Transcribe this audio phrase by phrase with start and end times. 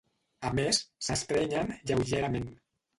[0.49, 0.79] A més,
[1.09, 2.55] s'estrenyen lleugerament.